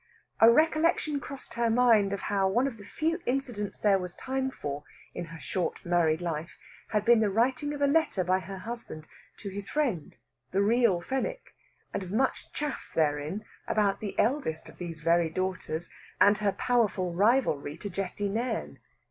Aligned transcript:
A 0.39 0.49
recollection 0.49 1.19
crossed 1.19 1.53
her 1.53 1.69
mind 1.69 2.11
of 2.11 2.21
how 2.21 2.47
one 2.47 2.65
of 2.65 2.77
the 2.77 2.83
few 2.83 3.21
incidents 3.27 3.77
there 3.77 3.99
was 3.99 4.15
time 4.15 4.49
for 4.49 4.83
in 5.13 5.25
her 5.25 5.39
short 5.39 5.85
married 5.85 6.21
life 6.21 6.57
had 6.87 7.05
been 7.05 7.19
the 7.19 7.29
writing 7.29 7.71
of 7.71 7.83
a 7.83 7.85
letter 7.85 8.23
by 8.23 8.39
her 8.39 8.57
husband 8.57 9.05
to 9.37 9.49
his 9.49 9.69
friend, 9.69 10.17
the 10.49 10.63
real 10.63 11.01
Fenwick, 11.01 11.53
and 11.93 12.01
of 12.01 12.09
much 12.11 12.51
chaff 12.51 12.89
therein 12.95 13.45
about 13.67 13.99
the 13.99 14.17
eldest 14.17 14.67
of 14.69 14.79
these 14.79 15.01
very 15.01 15.29
daughters, 15.29 15.91
and 16.19 16.39
her 16.39 16.53
powerful 16.53 17.13
rivalry 17.13 17.77
to 17.77 17.87
Jessie 17.87 18.27
Nairn. 18.27 18.79